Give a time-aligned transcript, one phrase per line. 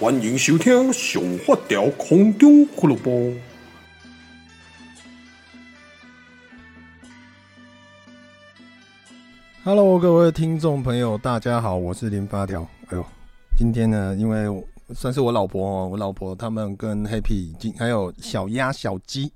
[0.00, 3.10] 欢迎收听《上发条空中俱乐部》。
[9.62, 12.66] Hello，各位听众朋友，大家好，我是林发条。
[12.88, 13.04] 哎呦，
[13.58, 14.46] 今天呢，因为
[14.94, 19.30] 算是我老婆哦，我老婆他们跟 Happy 已经还有小鸭、小鸡。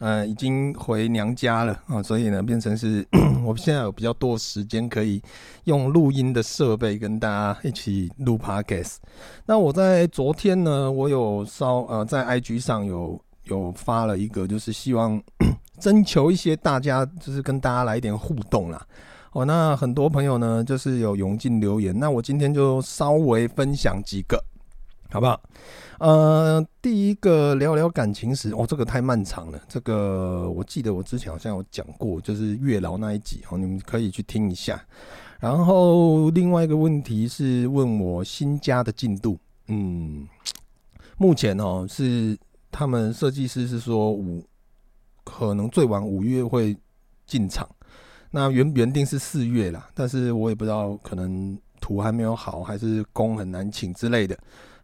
[0.00, 3.06] 呃，已经回娘家了啊，所以呢，变成是
[3.44, 5.22] 我现在有比较多时间可以
[5.64, 8.96] 用录音的设备跟大家一起录 Podcast。
[9.44, 15.22] 那我在昨天呢，我有稍呃在 IG 上有有发了一个，就是希望
[15.78, 18.82] 征求一些大家，就是跟大家来一点互动啦。
[19.32, 24.42] 哦，那很多朋友呢，就是有涌进留言，那我今天就稍微分享几个。
[25.12, 25.40] 好不好？
[25.98, 29.60] 呃，第一个聊聊感情史哦，这个太漫长了。
[29.68, 34.80] 这个我记得我之前好像有讲过，就是月老那一集哦，你们可以去听一下。
[35.40, 39.36] 然后另外一个问题是问我新家的进度，
[39.66, 40.28] 嗯，
[41.18, 42.38] 目前哦是
[42.70, 44.44] 他们设计师是说五，
[45.24, 46.76] 可能最晚五月会
[47.26, 47.68] 进场，
[48.30, 54.38] 那原原定是四月啦，但是我也不知道可能图还没有好，还是工很难请之类的。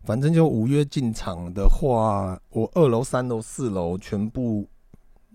[0.04, 4.68] 反正就五月进场的话，我二楼、三楼、四楼全部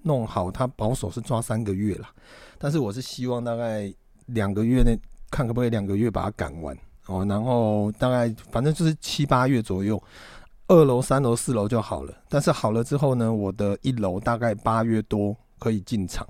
[0.03, 2.09] 弄好，他保守是抓三个月啦。
[2.57, 3.93] 但是我是希望大概
[4.27, 4.97] 两个月内
[5.29, 10.01] 看可不可以两个月把它赶完哦，然后大概反正就是七八月左右，
[10.67, 12.13] 二楼、三楼、四楼就好了。
[12.29, 16.25] 但是好了之后呢，我的一楼大概八月多可以进场，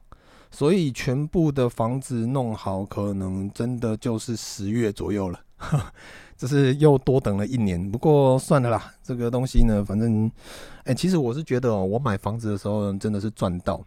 [0.52, 5.40] 所以全部的房子弄好，可能真的就是十月左右了。
[6.38, 10.30] 就是又多等了一年，不过算了啦，这个东西呢，反正，
[10.86, 13.80] 哎、其实我是觉得哦、我买房子的时候真的是赚到。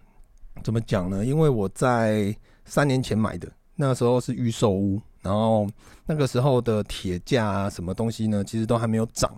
[0.63, 1.27] 怎么讲呢？
[1.27, 2.33] 因为我在
[2.65, 5.67] 三年前买的，那时候是预售屋，然后
[6.07, 9.29] 那个时候的铁价啊，什么东西呢，其实都还没有涨，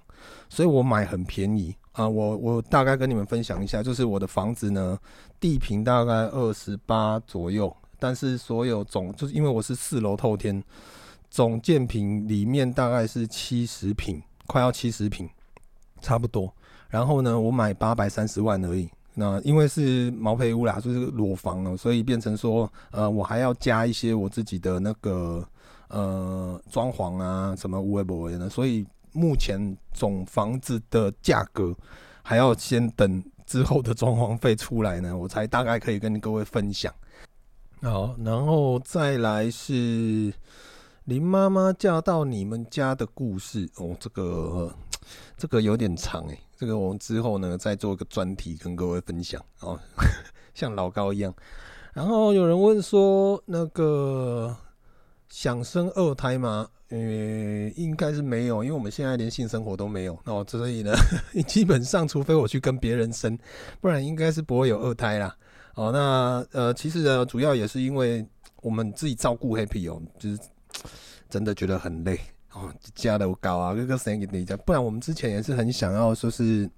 [0.51, 2.09] 所以我买很便宜啊。
[2.09, 4.97] 我我大概跟你们分享一下，就是我的房子呢，
[5.41, 10.63] 地坪大概二十八左右，但是所有总就是因为我是四楼透天。
[11.29, 15.29] 总建平里面大概是七十平，快要七十平，
[16.01, 16.51] 差不多。
[16.89, 18.89] 然后呢，我买八百三十万而已。
[19.13, 25.47] 那因为是毛坯屋啦，就是裸房了，所以变成说，呃，我还要加一些我自己的那个
[25.89, 28.49] 呃装潢啊，什么无为不为的。
[28.49, 31.75] 所以目前总房子的价格
[32.23, 36.93] 还要先等之后的装潢费出来呢， 我才大概可以跟各位分享。
[37.83, 40.33] 好，然后再来是。
[41.07, 44.75] 林妈妈嫁到你们家的故事哦，这个
[45.37, 49.79] 这个有点长诶，这个我们之后呢再做一个专题跟各位分享哦，
[50.53, 51.33] 像老高一样。
[51.93, 54.57] 然后有人问说，那个
[55.29, 56.69] 想生二胎吗？
[56.91, 56.99] 呃，
[57.77, 60.93] 应该是没有，因为我们现在连性生活都没有哦，所以呢，
[61.47, 63.39] 基本上除非我去跟别人生，
[63.81, 65.37] 不然应该是不会有二胎啦。
[65.75, 68.27] 哦，那呃，其实呢，主要也是因为
[68.63, 70.39] 我们自己照顾 Happy 哦，就是。
[71.29, 72.21] 真的觉得很累
[72.53, 76.71] 哦，家都高啊，哥哥生给你讲，不然我们之前也是很想要说是，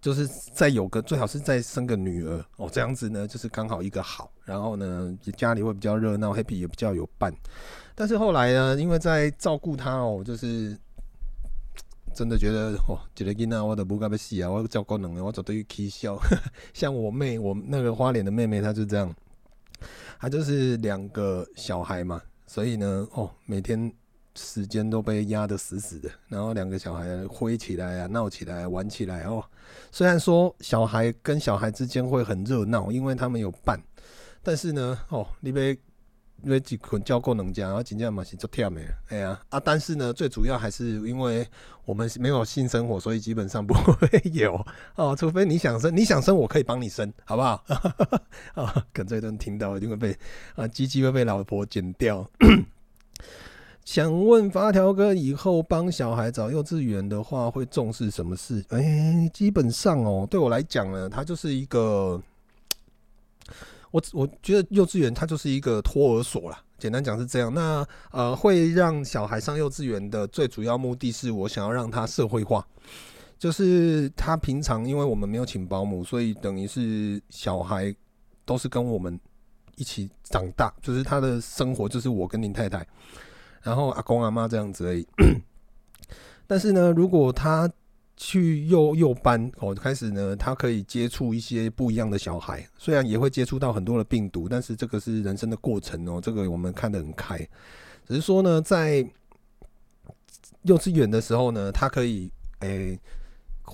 [0.00, 7.34] 就是再有个最好是再生个女儿哦，这样子呢就是刚好一个好，然后呢家里会比较热闹，Happy 也比较有伴。
[7.94, 10.74] 但是后来呢，因为在照顾他哦，就是
[12.14, 16.18] 真的觉得哦，觉得囡仔我都不该死啊，我照顾能力我绝对起笑。
[16.72, 19.14] 像我妹，我那个花脸的妹妹，她就这样，
[20.18, 22.20] 她就是两个小孩嘛。
[22.46, 23.92] 所以呢，哦，每天
[24.40, 29.44] 时间都被压得死死的，然后两个小孩挥起来啊，闹起来，玩起来哦。
[29.92, 33.78] 虽然说小孩跟小孩之间会很热闹，因为他们有伴，
[34.42, 35.78] 但是呢，哦，你被
[36.42, 39.60] 因为几捆交够能家，然后紧接着嘛是做跳没了，哎呀啊！
[39.60, 41.46] 但是呢，最主要还是因为
[41.84, 44.64] 我们没有性生活，所以基本上不会有
[44.96, 47.62] 哦，除非你想生，你想生我可以帮你生，好不好？
[48.54, 50.16] 啊， 可能这一段听到一定会被
[50.56, 52.28] 啊，鸡鸡会被老婆剪掉。
[53.90, 58.64] 想问发条哥，以后帮小孩找幼稚园的话，会重视什么事？
[58.68, 62.22] 哎、基本上哦，对我来讲呢，它就是一个，
[63.90, 66.62] 我我觉得幼稚园它就是一个托儿所啦。
[66.78, 67.52] 简单讲是这样。
[67.52, 72.64] 那呃，会让小孩上幼稚园的最主要目的是我想要让他社会化，
[73.40, 77.92] 就是他平常因为我们没有请保姆，所以等于是小孩
[78.44, 79.18] 都是跟我们
[79.74, 82.86] 一起长大，就是他的生活就是我跟林太太，
[83.62, 85.06] 然后阿公阿妈这样子而已。
[86.46, 87.70] 但是呢，如果他
[88.16, 97.38] 去幼幼班哦，开始呢，他可以接触一些不一样的小孩，虽然也会接触到很多的病毒，但是这个是人生的过程哦，这个我们看得很开。
[98.06, 99.08] 只是说呢，在
[100.62, 102.98] 幼稚园的时候呢，他可以诶、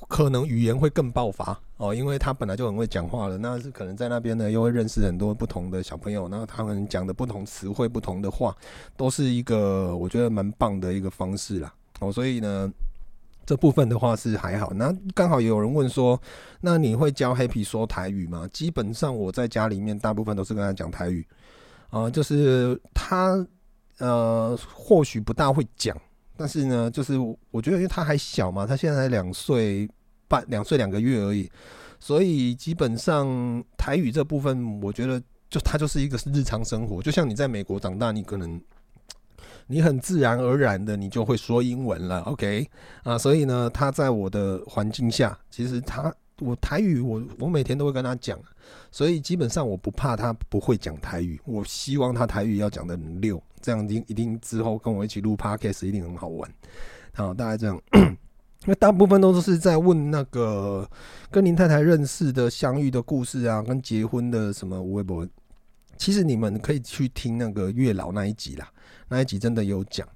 [0.09, 8.57] 可能语言会更爆发哦，因为他本来就很会讲话了，那是可能在那边呢，又会认识很多不同的小朋友，那他们讲的不同词汇、不同的话，
[8.97, 12.73] 都是一个我觉得蛮棒的一个方式啦哦，所以呢。
[13.49, 16.21] 这部分的话是还好，那刚好有人问说，
[16.61, 18.45] 那你会教 Happy 说台语吗？
[18.53, 21.25] 基本上我在家里面大部分都是跟他讲台语，
[21.91, 23.47] 啊、就是他
[23.99, 25.97] 呃或许不大会讲，
[26.37, 27.15] 但是呢，就是
[27.51, 29.89] 我觉得因为他还小嘛，他现在才两岁
[30.29, 31.51] 半，两岁两个月而已，
[31.99, 38.61] 所以基本上台语这部分，我觉得就他就是一个日常生活，就像你在美国长大，你可能。
[39.69, 42.65] 你很自然而然的，你就会说英文了，OK
[43.03, 43.19] 啊？
[43.19, 48.39] 所以呢，他在我的环境下，其实他我台语我我每天都会跟他讲，
[48.91, 51.41] 所以基本上我不怕他不会讲台语。
[51.45, 56.51] 我希望他台语要讲得很溜，这样一定一定之后跟我一起录 Podcast 一定很好玩。
[57.15, 60.89] 好，大概这样，因为大部分都是在问那个
[61.31, 65.27] 跟林太太认识的相遇的故事啊，跟结婚的什么微博。
[65.97, 68.71] 其实你们可以去听那个月老那一集啦。
[69.09, 70.07] 那一集真的有讲，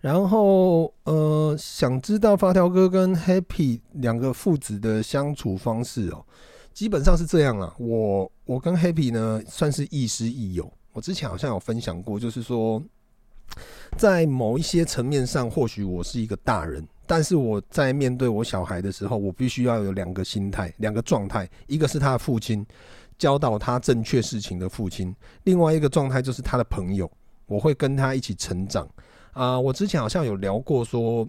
[0.00, 6.24] 然后呃，想知道发条哥跟 Happy 两个父子的相处方式哦，
[6.72, 7.74] 基本上是这样啦。
[7.78, 10.72] 我我跟 Happy 呢算是亦师亦友。
[10.92, 12.82] 我之前好像有分享过，就是说
[13.96, 22.64] 在某一些层面上，或许我是一个大人，但是我在面对我小孩的时候，我必须要有两个心态、两个状态，一个是他的父亲，
[23.18, 25.12] 教导他正确事情的父亲；
[25.44, 27.10] 另外一个状态就是他的朋友。
[27.46, 28.86] 我会跟他一起成长
[29.32, 31.28] 啊、我之前好像有聊过说，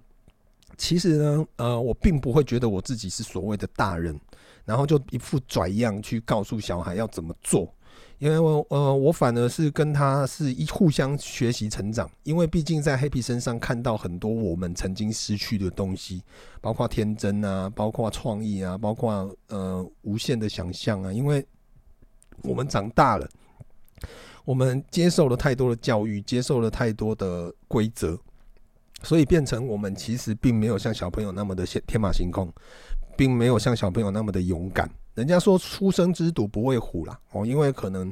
[0.77, 4.19] 其实呢，呃，我并不会觉得我自己是所谓的大人，
[4.65, 7.71] 然后就一副拽样去告诉小孩要怎么做，
[8.17, 16.23] 因为我呃，我反而是跟他是一互相学习成长，因为毕竟在 Happy 身上看到很多我们曾经失去的东西，
[16.61, 21.45] 包括天真啊，包括创意啊，包括呃无限的想象啊，因为
[22.41, 23.29] 我们长大了。
[24.45, 28.17] 我们接受了太多的教育，接受了太多的规则，
[29.03, 32.51] 所以变成我们其实并没有像小朋友那么的天马行空，
[33.15, 34.89] 并没有像小朋友那么的勇敢。
[35.15, 38.11] 人家说初生之犊不畏虎啦，哦，因为可能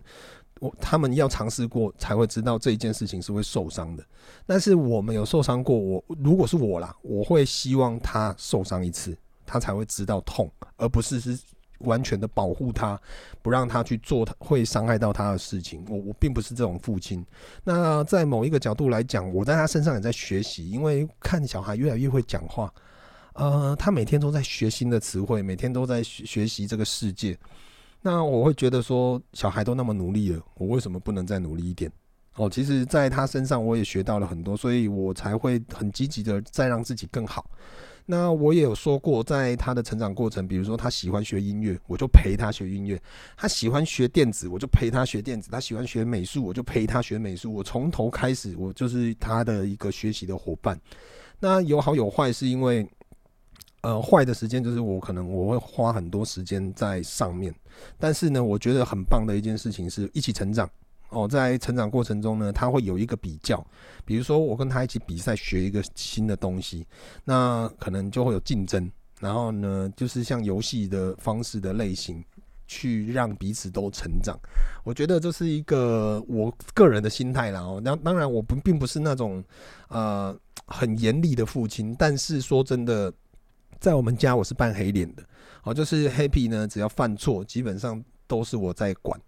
[0.60, 4.06] 我他们要尝试过才会知道这一件事情是会受伤的。
[4.46, 11.40] 但是我们有受伤过，我如果是我啦，我会希望他受伤一次，他才会知道痛，而不是是。
[11.80, 13.00] 完全的保护他，
[13.42, 15.86] 不让他去做他会伤害到他的事情。
[15.90, 17.26] 我我并不是这种父亲。
[17.64, 22.74] 那在某一个角度来讲，我在他身上也在学习，因为看小孩越来越会讲话，
[23.34, 27.38] 呃，他每天都在学新的词汇，每天都在学学习这个世界。
[28.02, 31.92] 那我会觉得说，小孩都那么努力了，我为什么不能再努力一点？
[32.36, 37.50] 哦，其实在他身上我也学到了很多，所以我才会很积极的再让自己更好。
[38.10, 42.98] 那我也有说过，在他的成长过程，比如说他喜欢学音乐，我就陪他学音乐；
[43.36, 47.54] 他喜欢学电子，我就陪他学电子；他喜欢学美术，我就陪他学美术。
[47.54, 50.80] 我从头开始，我就是他的一个学习的伙伴。
[51.38, 52.90] 那有好有坏，是因为，
[53.82, 57.54] 呃，坏的时间就是我可能我会花很多时间在上面，
[58.00, 60.70] 但是呢，我觉得很棒的一件事情是一起成长。
[61.10, 63.66] 哦，在成长过程中呢，他会有一个比较，
[64.04, 66.86] 比如说我跟他一起比赛学一个新的东西，
[67.24, 72.24] 那可能就会有竞争，然后呢，就是像游戏的方式的类型，
[72.68, 74.38] 去让彼此都成长。
[74.84, 77.62] 我觉得这是一个我个人的心态啦。
[77.62, 79.44] 哦，那当然我不并不是那种
[79.88, 83.14] 呃很严厉的父亲，但是说真的，
[83.80, 85.24] 在我们家我是扮黑脸的。
[85.64, 89.20] 哦，就是 Happy 呢，只要犯错，基本上都是我在管。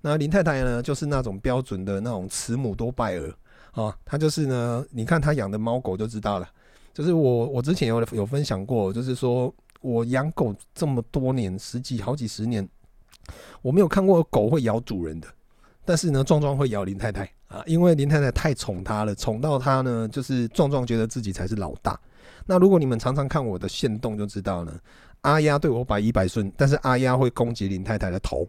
[0.00, 3.34] 那林太太呢，就是那种标准的那种慈母多败儿
[3.72, 6.48] 啊，她就是呢，你看她养的猫狗就知道了。
[6.94, 12.66] 就是我我之前有有分享过，就是说我养狗这么多年，十几好几十年，
[13.60, 15.28] 我没有看过狗会咬主人的，
[15.84, 22.00] 但是呢，壮壮会咬林太太啊，因为林太太太宠她了，宠到她呢，就是壮壮觉得自己才是老大。
[22.46, 24.72] 那如果你们常常看我的线动就知道了，
[25.20, 28.48] 阿丫对我百依百顺，但是阿丫会攻击林太太的头。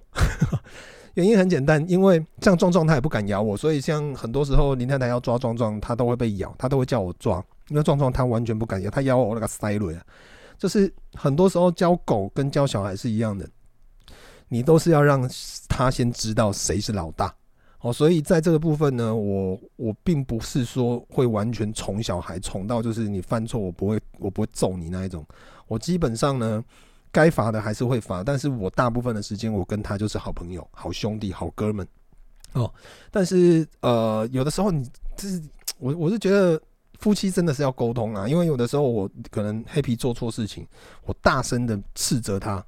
[1.17, 10.05] 原因很简单，因为像壮壮他也不敢咬我，所以像很多时候林太太要抓壮壮，他都会被咬，他都会叫我抓，因为壮壮他完全不敢咬，他咬我那个塞瑞啊，
[10.59, 13.49] 就是很多时候教狗跟教小孩是一样的，
[14.47, 15.27] 你都是要让
[15.67, 17.33] 他先知道谁是老大。
[17.79, 25.25] 哦，所以在这个部分呢，我我并不是说会完全宠小孩，宠到就是你犯错我不会我不会揍你那一种，
[25.67, 26.63] 我基本上呢。
[27.17, 31.87] 该罚的还是会罚，但是我大部分的时间我跟他就是好朋友、好兄弟、好哥们
[32.53, 32.71] 哦。
[33.09, 35.41] 但是呃，有的时候你就是
[35.79, 36.61] 我，我是觉得
[36.99, 40.67] 夫妻真的是要沟通啊，因为有的时候我可能黑皮做错事情，
[41.05, 42.63] 我大声的斥责他，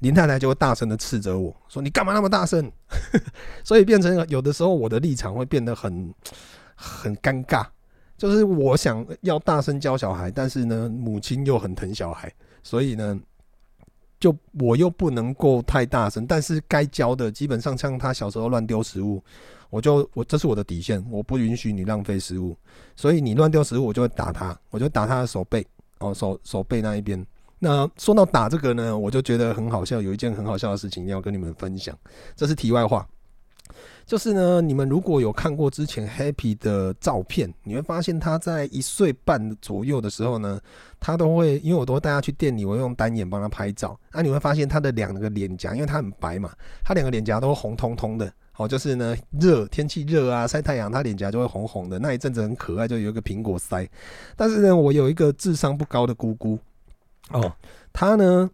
[0.00, 2.70] 林太太就会大声的斥责我说，你干嘛那么大声？
[3.64, 6.14] 所以变成有的时候我的立场会变得很
[6.74, 7.64] 很尴尬，
[8.18, 12.30] 就是我想要大声教小孩，但是呢，母亲又很疼小孩，
[12.62, 13.18] 所以呢。
[14.18, 19.22] 就我又不能够太大声，但是该教的基本上像他小时候乱丢食物，
[19.70, 22.56] 我就我这是我的底线，我不允许你浪费食物，
[22.96, 25.66] 所以你乱丢食物我就会打他，我就打他的手背
[25.98, 27.24] 哦，手手背那一边。
[27.58, 31.96] 那说到打这个呢，我就觉得很好笑，有一件很好笑的事情要跟你们分享，
[32.34, 33.06] 这是题外话。
[34.06, 40.60] 就是呢，你们如果有看过之前 Happy 的照片，你会发现他在一岁半左右的时候呢，
[41.00, 43.98] 他都会，因为我都会带他去店里，我用单眼帮他拍照。
[44.12, 46.52] 那、你会发现他的两个脸颊，因为他很白嘛，
[46.84, 48.32] 他两个脸颊都红彤彤的。
[48.56, 51.98] 哦，就是呢，热天气热啊，晒太阳，他脸颊就会红红的。
[51.98, 53.88] 那一阵子很可爱，就有一个苹果腮。
[54.36, 56.56] 但是呢，我有一个智商不高的姑姑，
[57.30, 57.52] 哦，
[57.92, 58.48] 他呢，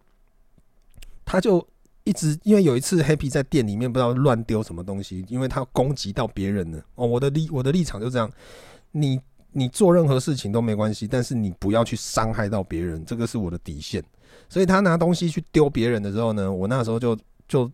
[1.23, 1.63] 他就。
[2.05, 7.07] 一直因为有一次 Happy 在店里面不知道乱丢什么东西，因为他攻击到别人了哦。
[7.07, 8.29] 我的立我的立场就这样，
[8.91, 9.17] 你
[9.53, 14.03] 你做任何事情都没关系，但是你不要去伤害到别人，这个是我的底线。
[14.49, 17.17] 所以他拿东西去丢别人的时候呢，我那时候就
[17.47, 17.71] 就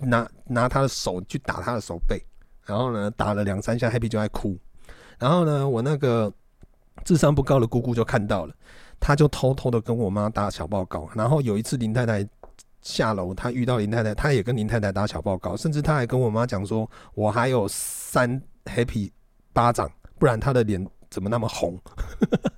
[0.00, 2.20] 拿拿他的手去打他的手背，
[2.64, 4.58] 然后呢打了两三下，Happy 就在哭。
[5.16, 6.32] 然后呢，我那个
[7.04, 8.54] 智商不高的姑姑就看到了，
[8.98, 11.08] 他就偷偷的跟我妈打小报告。
[11.14, 12.28] 然后有一次林太太。
[12.84, 19.10] 下楼，他遇到林太太，他也跟林太太打小报告，甚至他还跟我妈讲说：“我还有三 happy
[19.52, 21.76] 巴掌，不然他的脸怎么那么红？”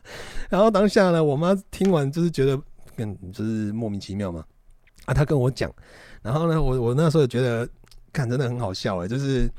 [0.51, 2.61] 然后当下呢，我妈听完就是觉得，
[2.99, 4.45] 嗯，就是莫名其妙嘛。
[5.07, 5.73] 啊，他跟我讲，
[6.21, 7.67] 然后呢，我我那时候也觉得，
[8.13, 9.51] 看真的很好笑哎，就是。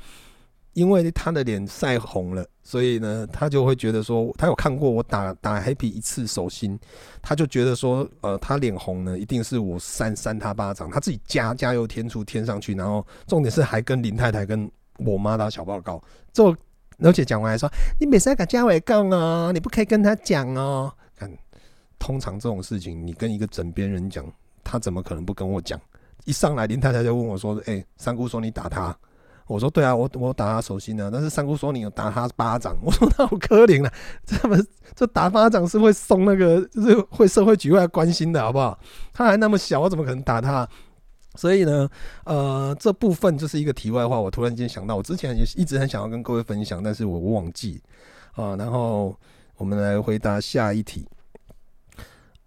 [0.78, 6.78] 因为他的脸晒红了，所以呢，他就会觉得说，他有看过我打打 Happy 一次手心，
[7.20, 16.00] 他就觉得说，呃，他脸红呢，一定是我扇扇他巴掌，他自己加加油添醋添上去，然后重点是还跟林太太跟我妈打小报告，
[16.32, 16.54] 就
[17.00, 17.68] 而且讲完还说，
[17.98, 20.92] 你每次要跟嘉伟杠哦，你不可以跟他讲哦。
[21.16, 21.28] 看，
[21.98, 24.24] 通常这种事情，你跟一个枕边人讲，
[24.62, 25.80] 他怎么可能不跟我讲？
[26.24, 28.96] 一上来林太太就问我说，哎、三姑说你打他。
[29.48, 33.92] 我说对啊，我我打他手心呢，但是三姑说你有打他巴掌，我说那好可怜啊，
[34.24, 34.56] 这么
[34.94, 38.78] 这打巴掌是会送那个，就是会社会局外关心的好不好？
[39.12, 40.68] 他还那么小，我怎么可能打他？
[41.34, 41.88] 所以呢，
[42.24, 44.20] 呃，这部分就是一个题外话。
[44.20, 47.80] 我突然间想到，我之前也一直很想要跟各位分享，但是我忘记
[48.32, 48.56] 啊。
[48.56, 49.16] 然后
[49.56, 51.06] 我们来回答下一题。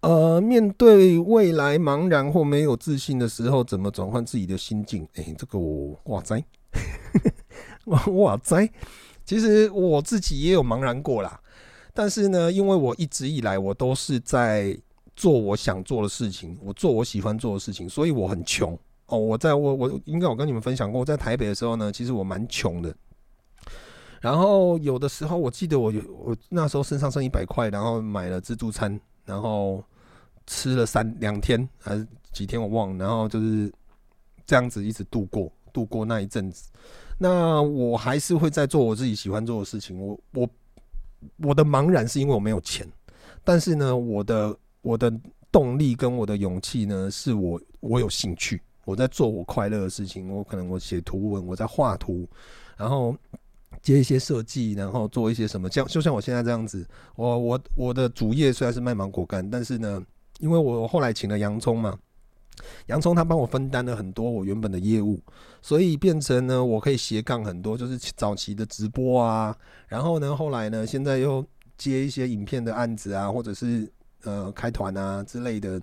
[0.00, 5.08] 呃，面对未来茫然或没有自信的时候，怎么转换自己的心境？
[5.14, 6.44] 哎、这个我哇塞！
[7.86, 8.68] 哇塞！
[9.24, 11.40] 其实我自己也有茫然过啦，
[11.94, 14.76] 但是呢，因为我一直以来我都是在
[15.14, 19.18] 做我想做的事情，我做我喜欢做的事情，所以我很穷哦。
[19.18, 22.94] 我在我我应该我跟你们分享过，我在台北的时候呢，其实我蛮穷的。
[24.20, 29.82] 然后有的时候我记得我有我那时候身上剩一百块，然后买了自助餐，然后
[30.46, 33.72] 吃了三两天还是几天我忘了，然后就是
[34.46, 35.52] 这样子一直度过。
[35.72, 36.70] 度过那一阵子，
[37.18, 40.00] 那我还是会在做我自己喜欢做的事情。
[40.00, 40.48] 我我
[41.38, 42.86] 我的茫然是因为我没有钱，
[43.44, 45.12] 但是呢，我的我的
[45.50, 50.28] 动力跟我的勇气呢，是我我有兴趣，我在做我快乐的事情。
[50.34, 52.28] 我可能我写图文，我在画图，
[52.76, 53.16] 然后
[53.80, 56.86] 接一些设计，然后做一些什么，像就像我现在这样子。
[57.16, 60.02] 我我我的主业虽然是卖芒果干，但是呢，
[60.38, 61.98] 因为我后来请了洋葱嘛。
[62.86, 65.20] 洋葱他帮我分担了很多我原本的业务，
[65.60, 69.56] 所以变成呢，我可以斜杠很多，就是早期的直播啊，
[69.88, 71.44] 然后呢，后来呢，现在又
[71.76, 73.90] 接一些影片的案子啊，或者是
[74.24, 75.80] 呃开团啊之类的，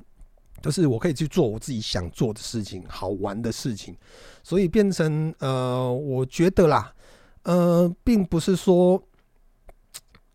[0.62, 3.96] 就是我可以去做我自己想做的事情，好玩的事情，
[4.44, 6.94] 所以变成呃，我觉得啦，
[7.44, 9.02] 呃，并不是说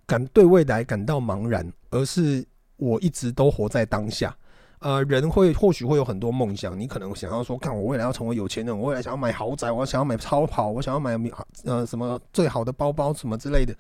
[0.07, 2.45] 感对未来感到茫然，而是
[2.77, 4.37] 我一直都活在当下。
[4.85, 11.19] 呃，人会或许会有很多梦想，你可能想要说，看我未来要成为有钱人，我未来想要买豪宅，我想要买超跑，我想要买
[11.65, 13.75] 呃什么最好的包包什么之类的。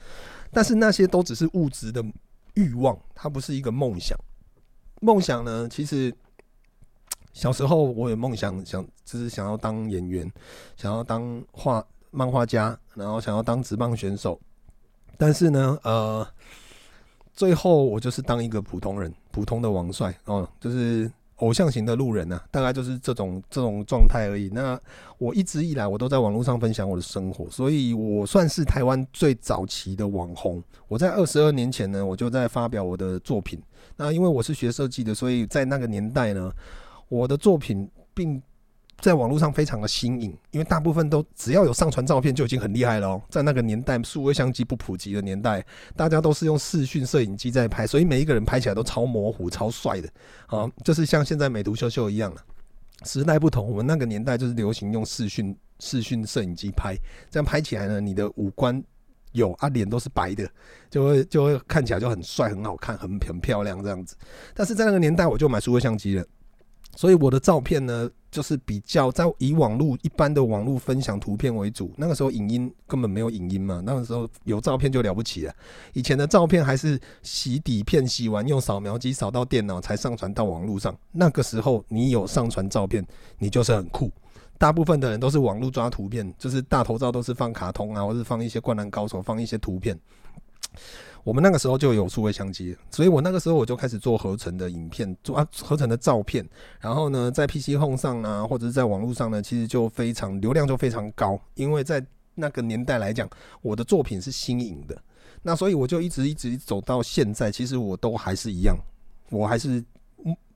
[0.51, 2.03] 但是那些都只是物质的
[2.55, 4.19] 欲望，它不是一个梦想。
[5.03, 6.11] 梦想呢，其实
[7.35, 10.33] 小时候我有梦想，想就是想要当演员，
[10.75, 14.41] 想要当画漫画家，然后想要当职棒选手。
[15.19, 16.27] 但是呢，呃。
[17.37, 24.49] 最后，我就是当一个普通人，普通的王帅哦，就是偶像型的路人呐、啊，大概就是这种这种状态而已。
[24.53, 24.81] 那
[25.19, 30.63] 我一直以来，我都在网络上分享我的生活，所以我算是台湾最早期的网红。
[30.87, 33.61] 我在二十二年前呢，我就在发表我的作品。
[33.97, 36.53] 那因为我是学设计的，所以在那个年代呢，
[37.09, 38.41] 我的作品并。
[39.05, 43.21] 在网络上非常的新颖，因为大部分都只要有上传照片就已经很厉害了。
[43.29, 45.63] 在那个年代，数位相机不普及的年代，
[45.95, 50.09] 大家都是用视讯摄影机在拍，所以每一个人拍起来都超模糊、超帅的
[50.47, 52.41] 好， 就是像现在美图秀秀一样了。
[53.05, 56.97] 时代不同，我们那个年代就是流行用视讯视讯摄影机拍，
[57.31, 58.83] 这样拍起来呢，你的五官
[59.33, 60.49] 有啊，脸都是白的，
[60.89, 64.17] 就会就会看起来就很帅、很好看、很很漂亮这样子。
[64.55, 66.25] 但是在那个年代，我就买数位相机了。
[66.97, 71.93] 所以我的照片呢，就是比较在以网络一般的网络分享图片为主。
[71.97, 75.55] 那个时候影音根本没有影音嘛，那个时候有照片就了不起了。
[75.93, 80.97] 以前的照片还是洗底片，洗完用扫描机扫到电脑才上传到网络上。
[81.13, 83.05] 那个时候你有上传照片，
[83.39, 84.11] 你就是很酷。
[84.57, 89.99] 大部分的人都是网络抓图片，就是大头照都是放卡通啊，或是放一些灌篮高手，放一些图片。
[91.25, 96.47] 我们那个时候就有数位相机，所以我那个时候我就开始做合成的影片，做啊合成的照片，
[96.79, 102.05] 然后呢，在 PC Home 上呢，或者是在网络上呢，其实就非常流量就非常高，因为在
[102.35, 103.29] 那个年代来讲，
[103.63, 104.97] 我的作品是新颖的，
[105.43, 108.77] 那所以我就一直一直走到现在，其实我都还是一样，
[109.31, 109.83] 我还是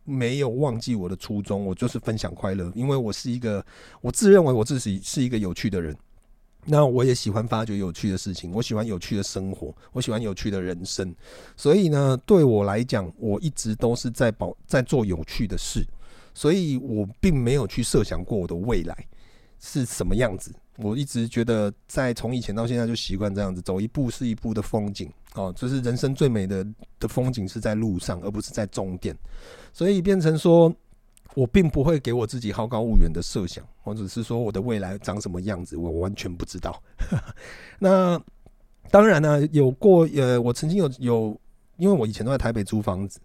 [0.04, 3.64] 没有忘记我的初衷，我就是分享快乐，因为我是一个，
[4.02, 5.96] 我自认为我自己是一个有趣的人。
[6.70, 11.14] 那我也喜欢发掘有趣的事情，我喜欢有趣的生活，我喜欢有趣的人生，
[11.56, 15.82] 所以呢，对我来讲，我一直都是在保在做有趣的事，
[16.34, 18.94] 所以我并没有去设想过我的未来
[19.58, 20.52] 是什么样子。
[20.76, 26.66] 我一直觉得，在从以前到现在就习惯这样子，走一步是一步的风景哦，就是人生最美的
[27.00, 29.16] 的风景是在路上，而不是在终点，
[29.72, 30.70] 所以变成说。
[31.34, 36.82] 我并不会给我自己好高骛远的设想，或者是说我的未来长什么样子，我完全不知道。
[37.78, 38.20] 那
[38.90, 41.40] 当然呢，有过呃，我曾经有有，
[41.76, 43.20] 因为我以前都在台北租房子，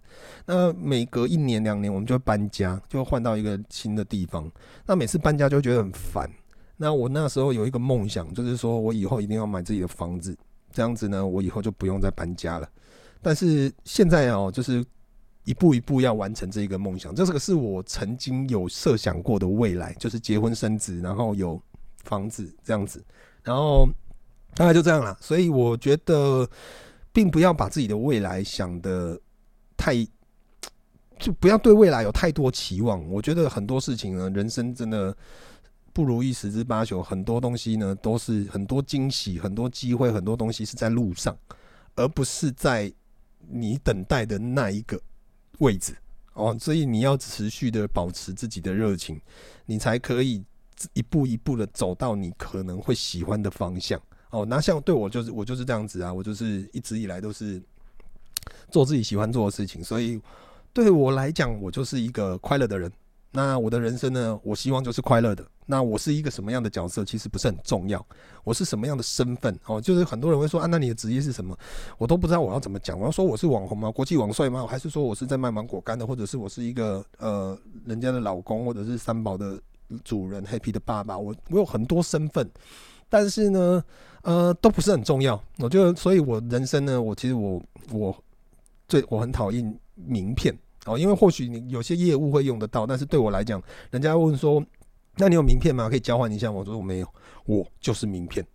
[0.46, 4.52] 那每隔一年两年我们就会搬家，就会换到一个新的地方。
[4.86, 6.30] 那每次搬家就会觉得很烦。
[6.78, 10.38] 那我那时候有一个梦想，就是说我以后一定要买自己的房子，
[10.72, 12.70] 这样子呢，我以后就不用再搬家了。
[13.22, 14.86] 但是现在哦，就是。
[15.46, 21.62] 一步一步要完成这个梦想，这是个是我曾经有设想过的未来，就是结婚生子，然后有
[22.04, 23.04] 房子这样子，
[23.44, 23.86] 然后
[24.56, 25.18] 大概就这样了。
[25.20, 26.50] 所以我觉得，
[27.12, 29.20] 并不要把自己的未来想的
[29.76, 29.96] 太，
[31.20, 33.06] 就不要对未来有太多期望。
[33.10, 35.14] 我觉得很多事情呢，人生真的
[35.92, 41.38] 不如意十之八九，很多东西呢都是很多惊喜、很多机会、很多东西是在路上，
[41.96, 42.90] 而不是在
[43.50, 44.98] 你等待的那一个。
[45.60, 45.96] 位置
[46.34, 49.20] 哦，所以你要持续的保持自己的热情，
[49.66, 50.44] 你才可以
[50.94, 54.46] 一步一步的走到你可能会喜欢的方向哦。
[54.46, 57.62] 那像对我就是我就是这样子啊，我就是一直以来都是
[58.70, 60.20] 做自己喜欢做的事情，所以
[60.74, 62.92] 对我来讲，我就是一个快乐的人。
[63.32, 65.48] 那我的人生呢，我希望就是快乐的。
[65.66, 68.06] 那我是一个什么样的角色，其实不是很重要。
[68.44, 69.80] 我是什么样的身份哦？
[69.80, 71.58] 就是很多人会说啊，那你的职业是什么？
[71.98, 73.00] 我都不知道我要怎么讲。
[73.00, 73.90] 我要说我是网红吗？
[73.90, 74.68] 国际网帅吗？
[74.68, 76.06] 还是说我是在卖芒果干的？
[76.06, 79.58] 或者是我是一个呃人家的老公，或者是三宝的
[80.04, 81.18] 主人，Happy 的爸爸？
[81.18, 82.50] 我我有很多身份，
[83.08, 83.84] 但是呢，
[84.24, 85.42] 呃，都不是很重要。
[85.60, 88.14] 我就所以，我人生呢，我其实我我
[88.90, 90.54] 最我很讨厌名片
[90.86, 94.62] 哦，因为或许你有些业务会用得到，但是对我来讲，人家问说。
[95.16, 95.88] 那你有名片吗？
[95.90, 96.58] 可以交换一下吗？
[96.58, 97.08] 我说我没有，
[97.46, 98.46] 我就是名片。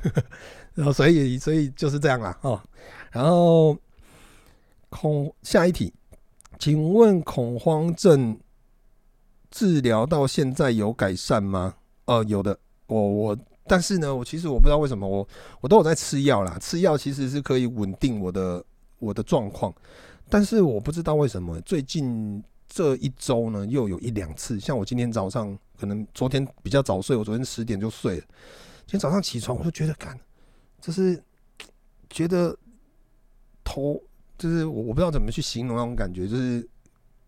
[0.74, 2.60] 然后所以所以就是这样啦哦。
[3.10, 3.76] 然后
[4.90, 5.92] 恐下一题，
[6.58, 8.38] 请问恐慌症
[9.50, 11.74] 治疗到现在有改善吗？
[12.04, 12.58] 哦、呃，有的。
[12.88, 15.26] 我我但是呢，我其实我不知道为什么我
[15.62, 18.62] 我都有在吃药啦，吃药其实是可以稳定我的
[18.98, 19.74] 我的状况，
[20.28, 22.44] 但是我不知道为什么最近。
[22.76, 28.24] 这一周呢，又有一两次，像我今天早上，可能昨天比较早睡，我昨天十点就睡了。
[28.80, 30.14] 今天早上起床，我就觉得，干，
[30.78, 31.18] 就是
[32.10, 32.54] 觉得
[33.64, 33.98] 头，
[34.36, 36.68] 就是我我不知道怎么去形容那种感觉，就是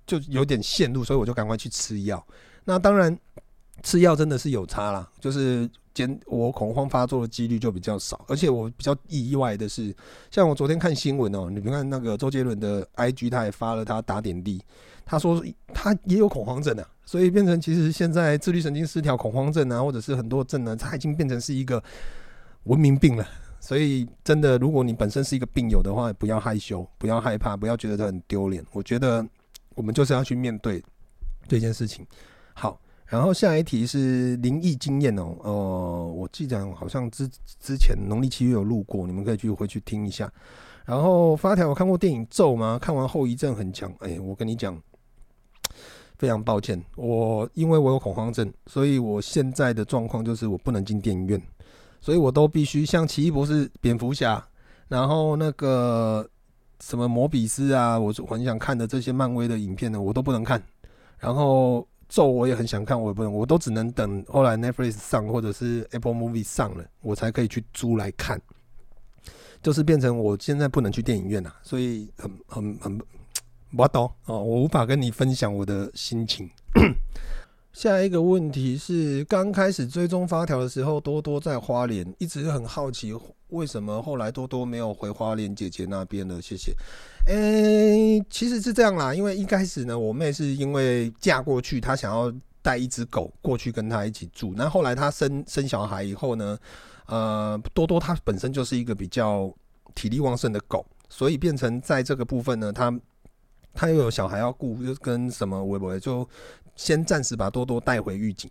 [0.07, 2.23] 就有点陷入，所以我就赶快去吃药。
[2.65, 3.19] 那当然
[3.83, 5.67] 吃药真的是有差啦，就是
[5.99, 8.25] 间我恐慌发作的几率就比较少。
[8.29, 9.95] 而且我比较意外的是，
[10.31, 14.63] 像我昨天看新闻哦、你别看那个周杰伦的 IG，他也发了他打点滴，
[15.05, 21.83] 他说他也有恐慌症啊，所以变成其实现在自律神经失调、恐慌症啊，或者是很多症呢，他已经变成是一个
[22.65, 23.27] 文明病了。
[23.61, 28.65] 所以，真的，如果你本身是一个病友的话，不要害羞，不要害怕，不要觉得这很丢脸。
[28.71, 29.27] 我觉得
[29.75, 30.81] 我们就是要去面对
[31.49, 32.07] 这件事情。
[32.55, 35.37] 好，然后下一题是灵异经验哦。
[35.43, 37.27] 呃，我记得好像之
[37.61, 40.31] 之前农历七月有录过，你们可以去回去听一下。
[40.85, 42.79] 然后发条，我看过电影咒吗？
[42.81, 43.93] 看完后遗症很强。
[44.01, 44.81] 哎，我跟你讲，
[46.19, 51.43] 非常抱歉，我因为我有恐慌症，所以我现在的状况就是我不能进电影院。
[52.01, 54.43] 所以我都必须像奇异博士、蝙蝠侠，
[54.87, 56.25] 然后那个
[56.81, 60.63] 什么摩比斯啊，我很想看的这些漫威的影片呢，我都不能看。
[61.19, 68.41] 然后咒我也很想看，我也不能，我都只能等后来 Netflix 上或者是 Apple Movie 上了，我才可以去租来看。
[69.61, 72.99] 就是变成我现在不能去电影院了，所以很很很
[73.77, 76.49] 不懂哦，我无法跟你分享我的心情。
[77.73, 83.15] 下一个问题是，刚开始追踪发条的时候，多多在花莲，一直很好奇
[83.49, 86.43] 为什么后来多多没有回花莲姐姐那边了。
[86.43, 86.75] 谢谢。
[87.27, 94.55] 诶、其实是这样啦，因为一开始呢，我妹是因为嫁过去，她想要带一只狗过去跟她一起住。
[94.57, 96.59] 那后来她生生小孩以后呢，
[97.07, 99.55] 呃，多多她本身就是一个比较
[99.95, 102.93] 体力旺盛的狗，所以变成在这个部分呢，她
[103.73, 106.29] 她又有小孩要顾，就跟什么微博就。
[106.79, 108.49] 先暂时把多多带回狱警，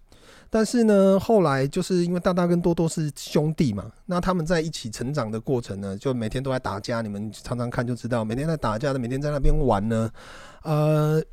[0.49, 10.11] 但是呢，后来就是因为大大跟多多是兄弟嘛，那他们在一起成长的过程呢，就每天都在打架，你们常常看就知道，每天在打架的，每天在那边玩呢，
[10.63, 11.23] 呃，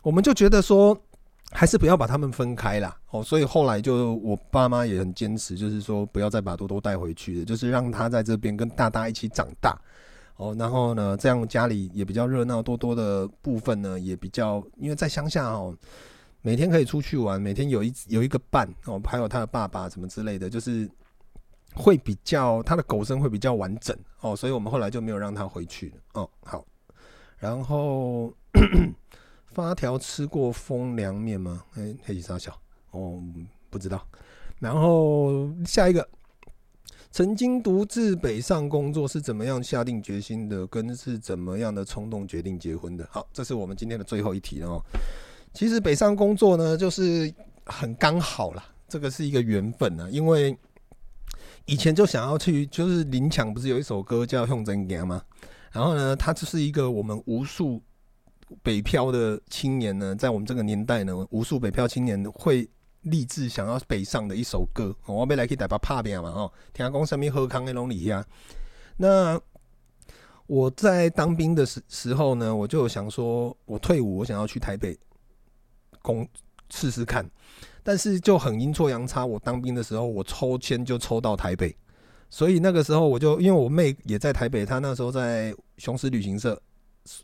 [0.00, 0.98] 我们就觉得说，
[1.50, 9.78] 还是不要把他们分开啦，哦，所以后来就我爸妈也很坚持，就是说不要再把多多带回去了，就是让他在这边跟大大一起长大，
[10.36, 15.76] 哦，然后呢，这样家里也比较热闹，多多的部分呢也比较，因为在乡下哦。
[16.48, 20.90] 每天可以出去玩，每天有一有一个伴哦，还有他的爸爸什么之类的，就是
[21.74, 26.26] 会比较他的狗生会比较完整哦，所以我们后来就没有让他回去哦。
[26.40, 26.64] 好，
[27.36, 28.32] 然后
[29.52, 31.62] 发条吃过风凉面吗？
[31.74, 32.58] 哎、欸，黑吉沙小
[32.92, 33.22] 哦，
[33.68, 34.02] 不知道。
[34.58, 36.08] 然后下一个，
[37.10, 40.66] 曾经独自北上工作是怎么样下定决心的？
[40.66, 43.06] 跟是怎么样的冲动决定结婚的？
[43.10, 44.82] 好，这是我们今天的最后一题了哦。
[45.52, 47.32] 其实北上工作呢，就是
[47.64, 50.08] 很刚好啦，这个是一个缘分啊。
[50.10, 50.56] 因为
[51.64, 55.22] 以前就想要去，就是林强不是有一首歌叫《向前行》吗？
[55.72, 57.82] 然后呢，他就是一个我们无数
[58.62, 62.68] 北漂的青年呢，在我们这个年代呢，无数北漂青年会
[63.02, 64.94] 立志想要北上的一首歌。
[65.06, 68.24] 我要来去台北打拼嘛，哦，听讲上面喝康那种里啊。
[68.96, 69.40] 那
[70.46, 74.98] 我在当兵的时时候呢，我就想说，我退伍，我想要去台北。
[76.02, 76.26] 工
[76.70, 77.28] 试试看，
[77.82, 79.24] 但是就很阴错阳差。
[79.24, 81.74] 我当兵的时候，我抽签就抽到台北，
[82.28, 86.60] 所以那个时候我就因为我妹也在台北，她那时候在雄狮旅行社，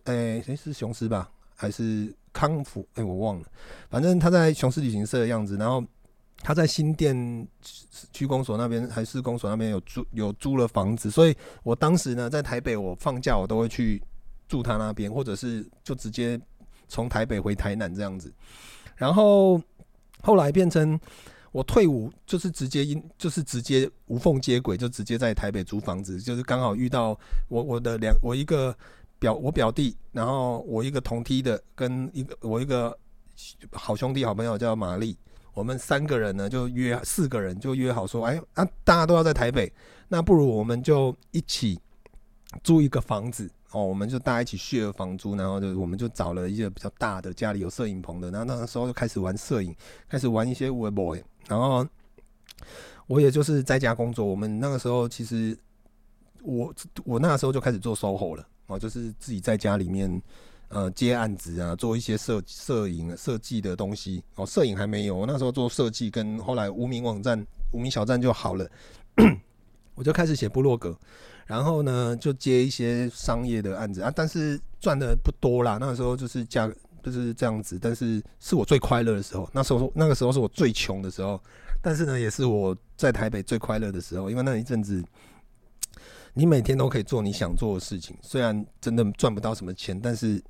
[0.04, 1.30] 诶，谁是雄狮吧？
[1.56, 2.86] 还是康福？
[2.94, 3.46] 诶，我忘了。
[3.88, 5.56] 反正她在雄狮旅行社的样子。
[5.56, 5.84] 然后
[6.38, 7.46] 她在新店
[8.12, 14.02] 区公所那边，还是公所那边有租有租了房子，所以我当时呢在台北，我放假我都会去
[14.48, 16.40] 住她那边，或者是就直接
[16.88, 18.32] 从台北回台南这样子。
[18.96, 19.60] 然后
[20.22, 20.98] 后来变成
[21.50, 27.18] 我退伍，就是直接因就是直接无缝接轨，就直接在台北租房子，就是刚好遇到
[27.48, 28.76] 我我的两我一个
[29.18, 32.96] 表我表弟，然后我一个同梯的跟一个我一个
[33.72, 35.16] 好兄弟好朋友叫玛丽，
[35.54, 39.72] 我们三个人呢就约四个人就约好说，哎啊大家都要在台北，
[40.08, 41.78] 那不如我们就一起
[42.62, 43.50] 租一个房子。
[43.74, 49.74] 哦，我们就大家一起 share 房租，然后就我们就找了一个比较大的家里有摄影棚的，然后那个时候就开始玩摄影，
[50.08, 51.84] 开始玩一些 web boy，然后
[53.08, 54.24] 我也就是在家工作。
[54.24, 55.58] 我们那个时候其实
[56.42, 56.72] 我
[57.04, 60.22] 我那个时候就开始做 SOHO 了，哦，就是自己在家里面
[60.68, 64.22] 呃接案子啊，做一些摄摄影设计的东西。
[64.36, 68.70] 哦，摄影还没有，我那时候做设计，跟后来无名网站、无名小站就好了，
[69.96, 70.96] 我就开始写部落格。
[71.46, 75.78] 然后呢，就接一些商业的案子啊，但是赚的不多啦。
[75.80, 76.70] 那个时候就是价
[77.02, 79.48] 就是这样子，但是是我最快乐的时候。
[79.52, 81.38] 那时候那个时候是我最穷的时候，
[81.82, 84.30] 但是呢，也是我在台北最快乐的时候。
[84.30, 85.04] 因为那一阵子，
[86.32, 90.42] 你每天都可以做你想做的事情，虽然真的赚不到什么钱，但是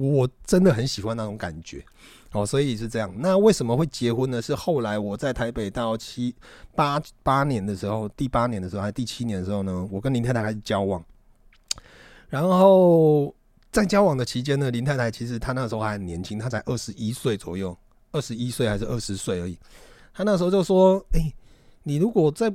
[0.00, 1.84] 我真的很喜欢那种感觉
[2.32, 3.10] 哦，所以是这样。
[3.16, 4.40] 那为什么会结婚呢？
[4.42, 6.34] 是后来我在台北到七
[6.74, 11.02] 八八年的时候，第八年的时候还是第七年的时候呢，我跟林太太开始交往。
[12.28, 13.34] 然后
[13.72, 17.76] 在交往的期间呢，林太太其实她那时候还很年轻，她才二十一岁左右，
[18.12, 19.58] 二十一岁还是二十岁而已。
[20.12, 21.32] 她那时候就说：“哎、
[21.84, 22.52] 你如果再……”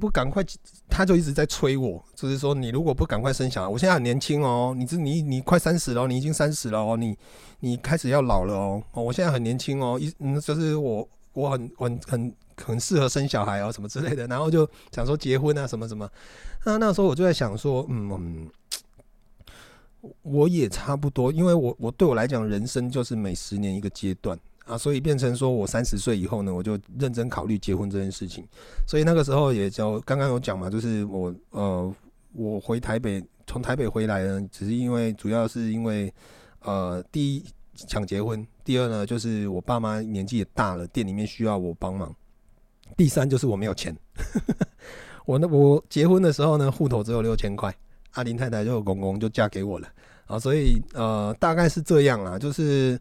[0.00, 0.42] 不赶快，
[0.88, 7.14] 他就一直在催我，就是说你如果不赶快生小孩，我现在很年轻哦，你这你你快三十了，你已经三十了哦，你
[7.60, 16.10] 你开始要老了哦，我现在很年轻哦，一嗯就是我我很很很很适合生小孩哦，什么之类的，然后就想说结婚啊什么什么，
[16.64, 18.48] 那那时候我就在想说，嗯，
[20.22, 24.38] 我也差不多，因为我我对我来讲，人生就是每十年一个阶段。
[24.70, 28.46] 啊，所以变成说我三十岁以后呢，我就认真考虑结婚这件事情。
[28.86, 31.92] 所以那个时候也就刚刚有讲嘛，就是我呃，
[32.34, 36.12] 我回台北，从台北回来呢，只是因为主要是因为
[36.60, 42.14] 呃，第一想结婚，第二呢就是我爸妈年纪也大了，店里面需要我帮忙，
[42.96, 43.92] 第三就是我没有钱。
[45.26, 47.74] 我那我结婚的时候呢，户头只有六千块，
[48.12, 49.88] 阿林太太就公公就嫁给我了
[50.26, 52.96] 啊，所以呃，大概是这样啦，就是。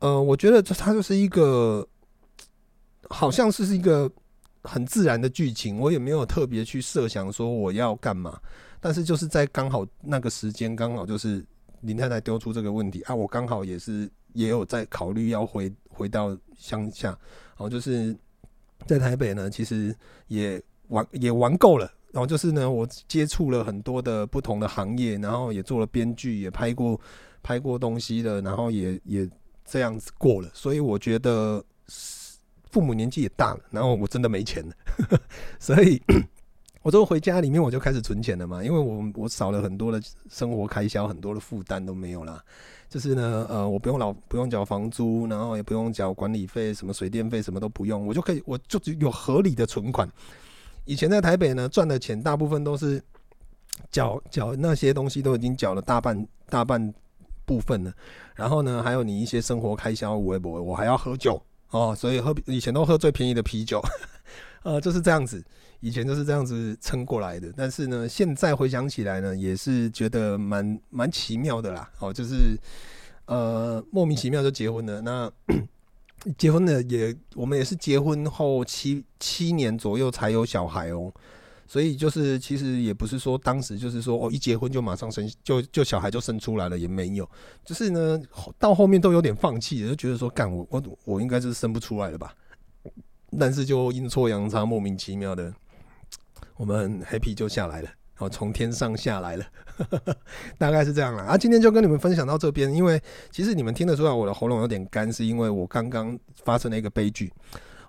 [0.00, 1.84] 呃，我觉得这它就是一个，
[3.10, 4.08] 好像是是一个
[4.62, 8.40] 很自然的剧情，我也没有特别去设想说我要干嘛，
[8.80, 11.44] 但是就是在刚好那个时间，刚好就是
[11.80, 18.16] 林太太丢出这个问题啊，我刚好也是也有在考虑要回回到乡下，然后就是
[18.86, 19.92] 在台北呢，其实
[20.28, 27.00] 也玩也玩够了，然后就是呢，我接触了很多的不同的行业，然后也做了编剧，也拍过
[27.42, 29.28] 拍过东西的，然后也也。
[29.68, 31.62] 这样子过了，所以我觉得
[32.70, 34.74] 父母年纪也大了，然后我真的没钱了，
[35.60, 36.00] 所以
[36.82, 40.00] 我就回家里面我就开始存钱了嘛，因为我我少了很多的
[40.30, 42.42] 生活开销，很多的负担都没有了。
[42.88, 50.10] 就是呢，呃，我不用老不用缴房租，然后也不用缴管理费，什么水电费什么都不用，我就可以，我就有合理的存款。
[50.86, 53.02] 以前在台北呢，赚的钱大部分都是
[53.90, 56.94] 缴缴那些东西都已经缴了大半大半。
[57.48, 57.90] 部分呢，
[58.34, 63.80] 然后呢，还有你一些生活开销，我不我还要喝酒哦，所以喝以前都喝最便宜的啤酒，
[64.62, 65.42] 呃，就是这样子，
[65.80, 67.50] 以前就是这样子撑过来的。
[67.56, 72.58] 但是呢，现在回想起来呢，也是觉得蛮蛮奇妙的啦，哦，就是
[73.24, 75.00] 呃莫名其妙就结婚了。
[75.00, 75.32] 那
[76.36, 81.10] 结婚了也，我们也是结婚后七七年左右才有小孩哦。
[81.70, 87.28] 所以就是，其实也不是说当时就是说哦，一结婚就马上生，就就小孩就生出来了，也没有。
[87.62, 88.18] 就是呢，
[88.58, 92.34] 到后面都有点放弃，就觉得说，干我我我应该是生不出来了吧。
[93.38, 95.52] 但是就阴错阳差，莫名其妙的，
[96.56, 99.44] 我们 Happy 就下来了，然后从天上下来了，
[100.56, 101.22] 大概是这样了。
[101.24, 102.98] 啊，今天就跟你们分享到这边，因为
[103.30, 107.30] 其实你们听得出来我的喉咙有点干，是因为我刚刚发生了一个悲剧。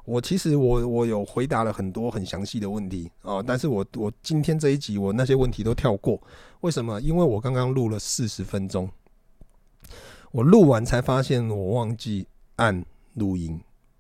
[0.06, 6.20] 我其实我我有回答了很多很详细的问题啊，但是我我今天这一集我那些问题都跳过，
[6.62, 7.00] 为什么？
[7.02, 8.90] 因为我刚刚录了四十分钟，
[10.32, 12.84] 我录完才发现我忘记按
[13.14, 13.60] 录音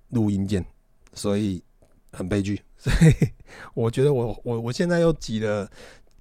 [0.09, 0.65] 录音键，
[1.13, 1.62] 所以
[2.12, 3.29] 很悲剧，所以
[3.73, 5.69] 我觉得我我我现在又挤了。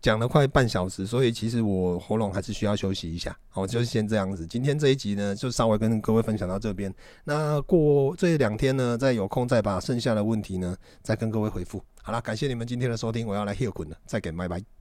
[0.01, 3.37] 讲了快半小时，所以其实我喉咙还是需要休息一下。
[3.49, 4.47] 好，就是先这样子。
[4.47, 6.93] 今天这一集呢，就稍微跟各位分享到这边。
[7.25, 11.83] 那过这两天呢，再有空再把剩下的问题呢，再跟各位回复。
[12.03, 14.78] 好了，感谢你们今天的收听，我要来歇滚了，再见，拜拜。